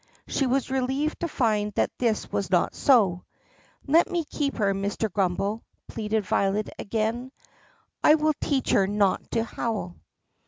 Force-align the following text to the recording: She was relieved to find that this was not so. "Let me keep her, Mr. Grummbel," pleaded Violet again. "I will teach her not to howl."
She 0.27 0.47
was 0.47 0.71
relieved 0.71 1.19
to 1.19 1.27
find 1.27 1.73
that 1.75 1.95
this 1.99 2.31
was 2.31 2.49
not 2.49 2.73
so. 2.73 3.23
"Let 3.85 4.09
me 4.09 4.25
keep 4.25 4.57
her, 4.57 4.73
Mr. 4.73 5.13
Grummbel," 5.13 5.61
pleaded 5.87 6.25
Violet 6.25 6.69
again. 6.79 7.31
"I 8.03 8.15
will 8.15 8.33
teach 8.41 8.71
her 8.71 8.87
not 8.87 9.29
to 9.29 9.43
howl." 9.43 9.97